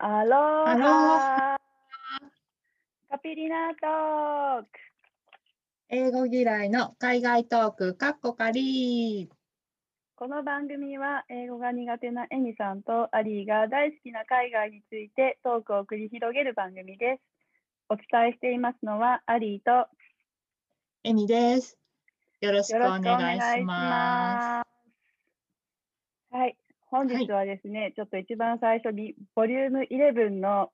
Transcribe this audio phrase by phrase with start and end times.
[0.00, 1.56] アロアロハ
[3.10, 4.68] カピリナトーク
[5.88, 9.28] 英語嫌いの海外トーク、かっこかり。
[10.14, 17.22] この番組は英語が苦手なエミさんとアリーが大好きな海外についてトークを繰り広げる番組です。
[17.88, 19.88] お伝えしていますのはアリーと
[21.02, 21.76] エミです。
[22.40, 24.68] よろしくお願いします。
[26.30, 26.56] はい、
[26.90, 30.70] 本日はですね、ちょっと一番最初にボリューム11の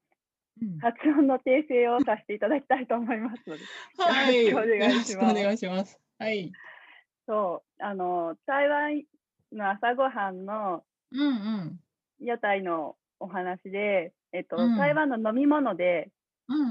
[0.81, 3.63] 発音の訂正をさせていただきたいと思いますので、
[3.99, 5.99] はい、よろしくお願いします。
[6.19, 6.53] はい。
[7.27, 9.03] そう、あの台湾
[9.53, 11.81] の朝ごはんのうんうん。
[12.21, 16.11] 屋台のお話で、えっと、うん台湾の飲み物で
[16.49, 16.71] うんうんう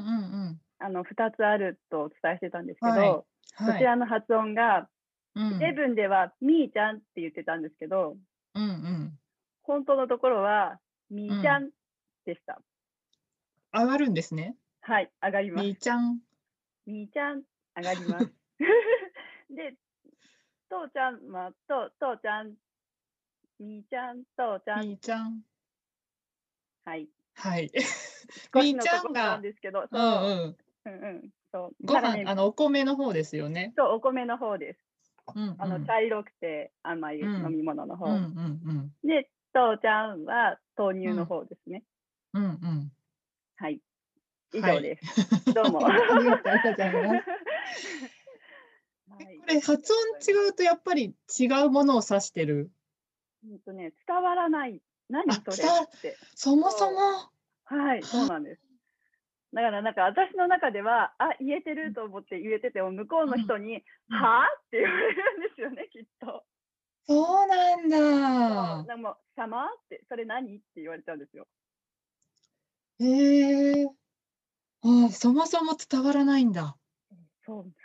[0.52, 0.60] ん。
[0.80, 3.80] あの2つあるとお伝えしてたんですけど、はいこはい。
[3.80, 4.88] ちらの発音が、
[5.36, 8.18] うんセブンではみーちゃんって言ってたんですけど、
[8.54, 9.20] うんうん。
[9.64, 11.70] 本当のところはみーちゃん
[12.26, 12.62] でした。
[13.74, 14.56] 上がるんですね。
[14.82, 15.66] はい、上がります。
[15.66, 16.20] みーちゃん。
[16.86, 17.44] みーちゃん、
[17.76, 18.32] 上がります。
[19.50, 19.76] で、
[20.70, 22.56] とうちゃんは、と、とうちゃん、
[23.60, 25.42] みーちゃん、とうちゃん、みーちゃん。
[26.86, 27.08] はい。
[27.36, 27.72] はい。
[28.54, 30.10] 少みーちゃんがなんですけど、うそう、んう
[30.50, 30.58] ん。
[30.86, 31.86] うんうん、そう。
[31.86, 33.74] ご飯、ねあの、お米の方ですよね。
[33.78, 34.80] そう、お米の方です。
[35.36, 35.56] うんうん。
[35.62, 38.08] あの、茶色くて甘いうん飲み物の方。
[38.08, 41.84] うんうんで、とうちゃんは豆乳の方ですね。
[42.34, 42.44] うん。
[42.44, 42.92] うんうん。
[43.56, 43.80] はい。
[44.54, 45.54] 以はい上です。
[45.54, 45.86] どうも。
[45.88, 47.30] ありがとうございます。
[49.10, 52.72] はいこれ発音違うとやっぱり違うものを指してる？
[53.46, 54.82] うんとね、伝わらない。
[55.10, 55.68] 何あそれ？
[55.68, 56.18] って。
[56.36, 56.98] そもそも？
[57.66, 58.62] はい、そうなんです。
[59.54, 64.46] だからなんか私の中では、あ、言えてると思って言えてても、向こうの人に、うんは？
[64.46, 66.44] あって言われるんですよね、きっと。
[67.06, 68.84] そうなんだ。
[68.84, 69.66] でも、様？
[69.66, 70.56] って、それ何？
[70.56, 71.48] って言われちゃうんですよ。
[73.00, 73.88] へえ。
[74.86, 76.78] あそもそも伝わらないんだ。
[77.46, 77.76] そうです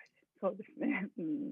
[0.40, 1.08] そうですね。
[1.18, 1.50] うん、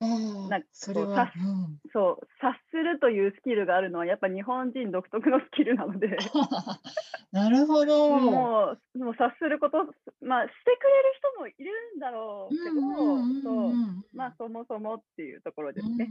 [0.00, 1.32] あなんかあ、それはさ。
[1.36, 6.16] うん、そう、察するというスキルがあるのは、やっぱ日本人独特のスキルなので、
[7.32, 8.18] なるほど。
[8.20, 9.78] もう、もう察すること、
[10.20, 12.80] まあ、してくれる人もいるんだろうけど、
[13.42, 13.74] そう、
[14.14, 16.10] まあ、そもそもっていうところですね。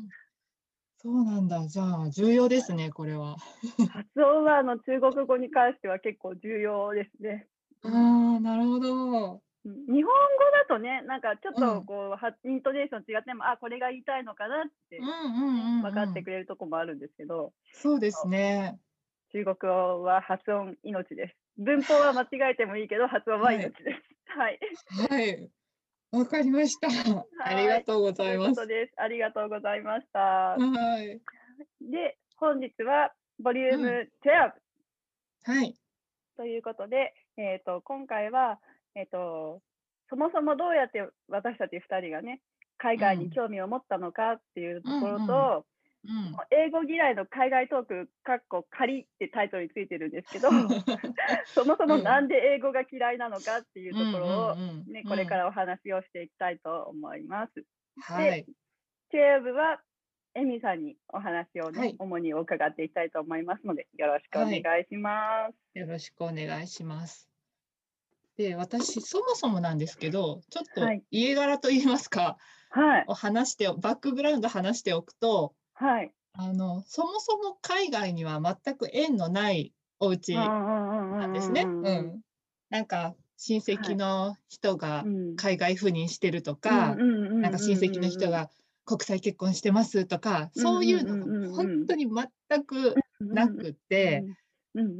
[1.07, 1.65] うんそうなんだ。
[1.67, 3.37] じゃあ重要ですね、これは。
[3.87, 7.47] 発音はあの中国語に関しては結構重要ですね。
[7.83, 7.87] あ
[8.37, 9.41] あ、なるほど。
[9.65, 10.09] うん日本語
[10.53, 18.79] だとね、なんかちょっうんとこう、はイントネーション違っても、あ、これが言いたいのかなってうんうんうん、分かってくれるとこもあるんですけど、そうですね。
[19.33, 21.35] 中国語は発音命です。
[21.57, 24.37] 文法は間違えてもいいけど、発音は命です。
[24.37, 24.59] はい。
[25.09, 25.51] はい。
[26.11, 26.87] わかりました。
[27.43, 28.61] ありがとうございます。
[28.97, 30.19] ありがとうございました。
[30.19, 31.19] はい。
[31.81, 35.75] で、本日はボリューム12はい。
[36.37, 38.59] ということで、えっ、と、今回は、
[38.95, 39.61] えっ、と、
[40.09, 42.41] そもそもどうやって私たち2人がね、
[42.77, 45.65] 海外に興味を持ったのかっていうところと、
[46.05, 46.35] うん。
[46.51, 50.49] 英語嫌いの海外トーク、かっこ仮ってタイトルについてるんですけど、
[51.47, 57.65] そもそもなんで英語が嫌いなのかっていうところを、ね、これからお話をしていきたいと思います。
[57.99, 58.45] はい。
[59.09, 59.81] チェア部は
[60.35, 65.79] エミさんにお話をね、はい主に伺っていきたいと思いますので、よろしくお願いします。
[65.79, 67.27] よろしくお願いします。
[68.37, 72.37] で、私、そもそもなんですけど、ちょっとはい家柄といいますか、
[72.69, 76.13] はい、を話して、バックグラウンド話しておくと、はい。
[76.33, 80.55] あの、そもそも海外には全く縁のないお家
[81.17, 81.73] ななんですね。
[81.81, 82.21] うん。
[82.69, 87.01] なんか、親戚の人が海外赴任してるとか、
[87.41, 88.49] なんか親戚の人が
[88.85, 94.27] 国際結婚してますとか、そういうのが本当に全くなくて、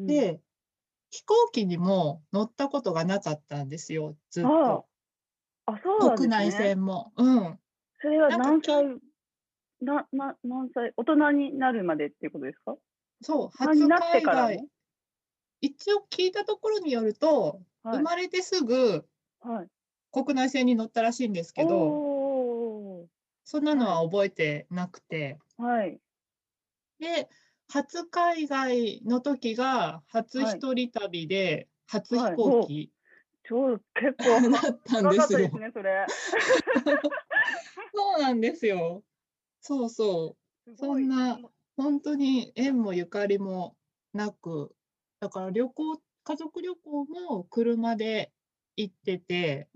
[0.07, 0.41] で、
[1.11, 4.87] 飛行機にも乗ったことがなかったんですよ、ずっと。
[5.97, 7.11] 国内線も。
[7.17, 7.59] うん。
[8.01, 8.89] それは何歳、
[9.81, 12.75] な、な、何歳、大人になるまでっていうことですか？
[13.21, 14.67] そう、初海外も。
[15.61, 19.05] 一応聞いたところによると、はい生まれてすぐ
[19.39, 19.67] はい。
[20.11, 23.07] 国内線に乗ったらしいんですけど、お
[23.45, 25.37] そんなのは覚えてなくて。
[25.57, 25.99] ーはい。
[26.99, 27.29] で、
[27.69, 32.91] 初海外の時が初はい一人旅で、初はい飛行機
[33.43, 35.39] 超、結構、 だったん長ですよ。
[35.59, 36.05] ね、それ。
[37.95, 39.01] そうなんですよ。
[39.67, 40.75] そうそう。
[40.77, 41.37] そんな
[41.75, 43.75] 本当に縁もゆかりも
[44.13, 44.71] なく、
[45.19, 48.31] だから旅行、家族旅行も車で
[48.77, 49.67] 行ってて、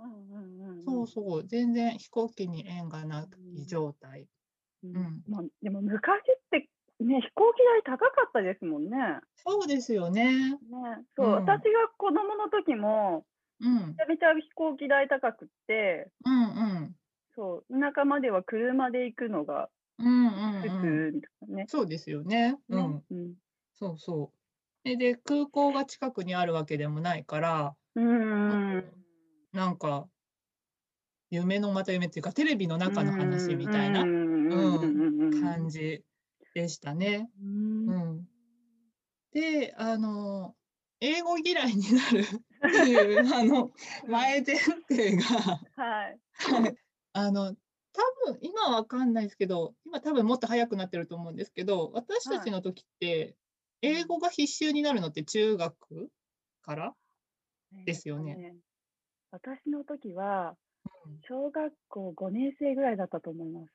[0.86, 3.28] そうそう、全然飛行機に縁がな
[3.58, 4.28] い状態。
[4.82, 4.96] うん。
[4.96, 5.24] うん。
[5.28, 6.70] まあ、でも昔って
[7.02, 8.98] ね、飛行機代高かったですもんね。
[9.36, 10.52] そうですよね。
[10.52, 10.58] ね。
[11.18, 13.26] そう、うん、私が子供の時も、
[13.60, 16.46] うん、めちゃめちゃ飛行機代高くって、うんう
[16.86, 16.96] ん、
[17.36, 19.70] そう、田舎までは車で行くのが
[20.01, 22.57] 普通ですね、そうですよね。
[22.69, 23.33] うん、うん、
[23.74, 24.98] そうそう。
[24.98, 28.83] で空港が近くにあるわけでもないから、うん、
[29.53, 30.07] なんか
[31.30, 36.04] 夢のまた夢っていうかテレビの中の話みたいな、うん、感じ
[36.56, 37.30] でしたね。
[37.42, 38.27] うん、
[39.33, 40.56] であの
[41.00, 43.71] 英語嫌いになるっていうあの
[44.07, 44.57] 前前
[44.89, 45.24] 提が、
[45.75, 46.19] はい、
[47.13, 47.56] あの
[47.94, 53.36] 多分今は分かんないですけど今多分もっと早くなってると思うんですけど私たちの時って
[53.82, 56.10] 英語が必修になるのって中学
[56.62, 56.94] から
[57.86, 58.36] ですよね。
[58.36, 58.56] ね
[59.32, 60.56] 私の時は
[61.28, 63.72] 小学校5年生ぐらいだったと思います。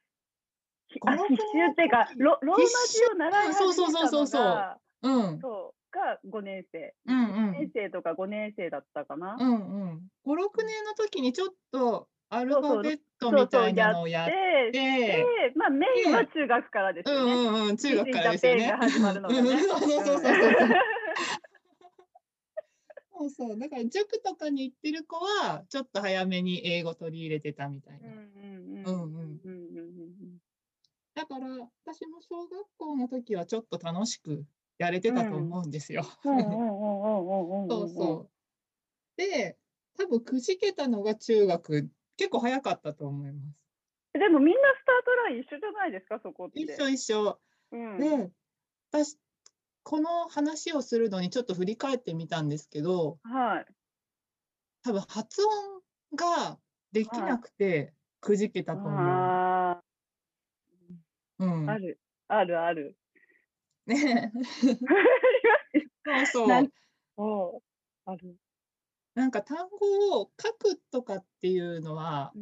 [1.05, 4.79] あ必修っていうかロローマ字を習い始めたのがそうそうそうそう。
[5.03, 5.41] うん。
[5.41, 6.95] そうが5年生。
[7.07, 7.53] うんうん。
[7.53, 9.37] 年生とか5年生だったかな。
[9.39, 10.09] うんうん。
[10.27, 17.33] 5、6年の時にちょっとアルファベットみたいなのをやって、でまあメインは中学からですよね。
[17.33, 18.77] うんうん中学からですよね。
[18.79, 19.63] 始まるのがね。
[19.63, 20.33] そうそうそうそう。
[23.19, 23.59] そうそう。
[23.59, 28.11] だから塾とかに行ってる子は、ちょっと早めに英語取り入れてたみたいな。
[31.15, 31.47] だから、
[31.85, 34.45] 私も小学校の時はちょっと楽しく
[34.79, 36.05] やれてたと思うんですよ。
[36.23, 36.37] そ
[37.85, 38.31] うそう。
[39.17, 39.57] で、
[39.99, 44.19] 多分くじけたのが中学、結構早かったと思います。
[44.19, 46.61] でもみんなスタートライン一緒じゃないですか、そこって。
[46.61, 47.39] 一緒一緒。
[47.73, 48.31] うん、で、
[48.91, 49.19] 私
[49.83, 53.67] この話をするのにちょっと振り返ってみたんですけど、はい。
[54.83, 55.81] 多分発音
[56.17, 56.59] が
[56.93, 58.93] できなくてくじけたと思う。
[58.99, 59.81] あ
[61.39, 61.71] うん。
[61.71, 62.97] ある、あるある。
[63.87, 64.33] ね。
[66.27, 66.73] そうそう。
[67.17, 67.63] お
[68.07, 68.37] ある。
[69.17, 72.33] なんか単語を書くとかっていうのは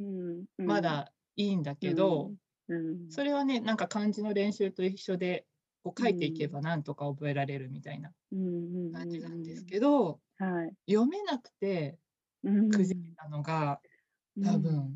[0.58, 2.32] まだいいんだけど、
[2.68, 5.46] うん、それはねなんか漢字の練習と一緒で
[5.84, 8.10] こう書いていけばなんとか覚えられるみたいな
[8.92, 11.96] 感じなんですけど、はい、読めなくて
[12.42, 13.80] くじけたのが、
[14.44, 14.94] 多分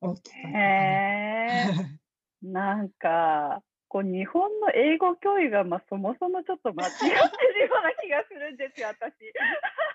[0.00, 1.64] 大きかったへ
[2.42, 9.14] なんかこう日本の英語教育が、まあ、そもそもちょっと間違ってるような気がするんですよ私。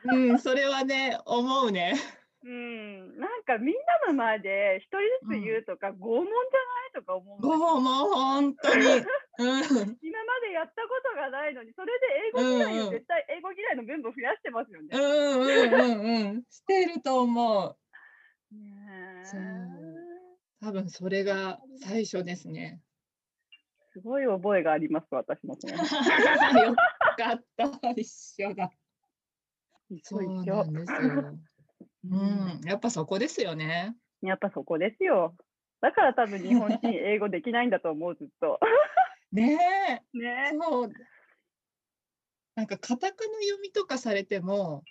[0.06, 1.96] うん、それはね思うね。
[2.42, 3.76] うん、なんかみん
[4.06, 5.00] なの前で一人
[5.34, 8.84] ずつ言うとか、拷問じゃないとか思う拷問、本当に。
[10.02, 14.88] 今までやったことがないのに、それで英語嫌いを絶対英語嫌いの分母増やしてますよね。
[14.94, 16.44] うんうんうんうん。
[16.50, 17.78] してると思う。
[18.56, 19.24] ね
[20.62, 22.82] 多分それが最初ですね。
[23.92, 25.72] すごい覚えがあります、私も、ね。
[26.64, 26.76] よ
[27.18, 28.72] かった、一緒だ。
[30.04, 31.40] そうなんですよ。
[32.10, 33.96] うん、やっぱそこですよね。
[34.22, 35.36] やっぱそこですよ。
[35.82, 38.60] だから多分日本人英語できないんだと思う、ずっと。
[39.32, 39.58] ね
[40.14, 40.18] え。
[40.18, 40.92] ねそう。
[42.56, 44.84] なんかカタカナ読みとかされても、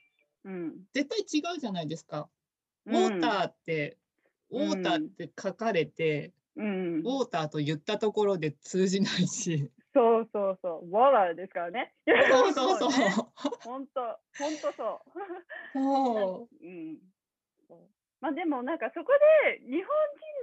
[0.44, 2.30] うん、絶対違うじゃないですか。
[2.86, 3.98] ウォーターって、
[4.50, 9.70] ウォーターって書かれて、うん、ウォーターと言ったところで通じないし。
[9.98, 11.92] そうそうそう、ウォーターですからね。
[12.06, 12.90] そうそうそう。
[13.64, 14.00] 本当、
[14.38, 15.08] 本当そう。
[15.74, 16.64] そう。
[16.64, 16.98] うん。
[18.20, 19.12] まあでもなんかそこ
[19.46, 19.82] で日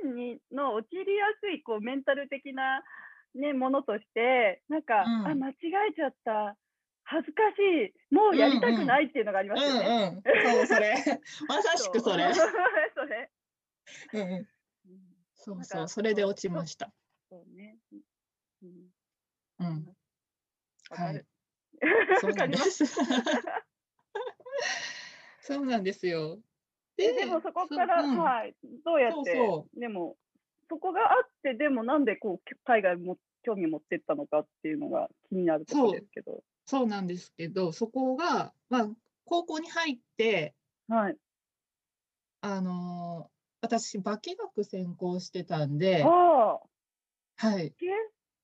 [0.03, 2.83] 本人にの陥りやすいこうメンタル的な
[3.35, 5.53] ねものとしてなんか、うん、あ間違
[5.91, 6.55] えちゃった
[7.03, 10.23] 恥ずかしいもうやりたくないっていうのがありますよね。
[10.25, 10.95] うんうん、そうそれ
[11.47, 12.33] まさしくそれ。
[12.33, 13.29] それ。
[14.13, 14.47] うん、
[15.33, 16.93] そうそうそれで落ちました。
[17.29, 17.77] そうね。
[18.63, 18.95] うん。
[19.59, 19.95] うん、
[20.89, 21.25] はい。
[22.21, 22.85] そうなんです。
[25.41, 26.39] そうなんですよ。
[26.97, 29.79] ででもそこから、うん、はい、どうやってそう。
[29.79, 30.17] でも
[30.69, 36.43] そこがあってでもなんでこう海外も興味持ってったのかっていうのが気になるところですけど。
[36.65, 38.89] そうなんですけどそこが、まあ、
[39.23, 40.55] 高校に入って、
[40.87, 41.17] はい、
[42.41, 43.29] あの
[43.61, 47.75] 私化学専攻してたんではい。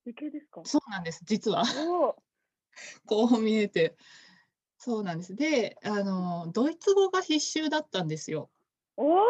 [0.05, 0.61] 理系ですか？
[0.65, 1.63] そうなんです実は
[3.05, 3.95] こう見えて
[4.77, 5.35] そうなんです。
[5.35, 8.49] で、あの、ドイツ語が必修だったんですよ。
[8.97, 9.17] おお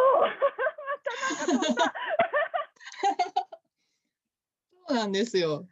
[4.88, 5.68] そうなんですよ。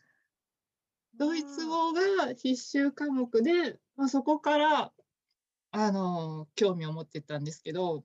[1.15, 4.93] ドイツ語が必修科目で、まあ、そこから、
[5.71, 8.03] あの、興味を持ってたんですけど、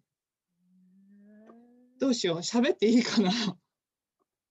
[1.98, 3.30] どうしよう、喋っていいかな。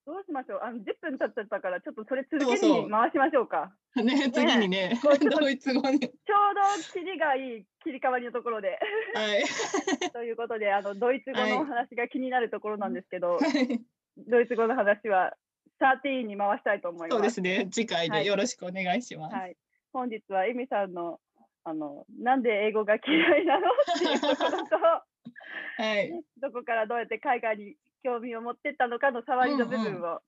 [0.06, 0.60] どうしましょう？
[0.62, 3.72] あの10分経っちゃったから、ちょっとそれ続けに回しましょうか。
[3.96, 6.00] そうそうね、次にね、ねドイツ語に。
[6.00, 8.80] ちょうど切りがいい切り替わりのところで。
[9.16, 9.44] はい。
[10.12, 13.80] ということで、あのドイツ語の話が気になるところなんですけど、はい、
[14.18, 15.38] ドイツ語の話は
[15.80, 17.12] 13に回したいと思います。
[17.12, 19.36] そうですね、次回でよろしくお願いします。
[19.36, 19.56] はい、
[19.94, 21.20] 本日はエミさんの
[21.66, 23.68] あのなんで英語が嫌いなの？
[23.72, 24.76] っていうところと、
[25.82, 30.20] はい、どこからどうやって海外に興味を持ってったのかの触りの部分を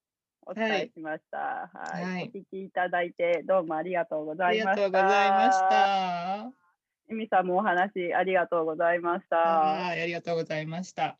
[0.47, 1.69] お伝えしました。
[1.73, 4.71] はい、はい、お聞きいただいてどうもありがとうございました。
[4.71, 6.65] ありがとうございました。
[7.07, 9.35] エミさんもお話ありがとうございました。
[9.35, 11.17] はい、ありがとうございました。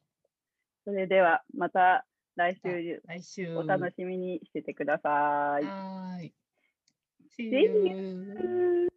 [0.84, 5.64] それではまた来週来週お楽しみにしててください。
[5.64, 6.34] はい。
[7.38, 8.95] See you.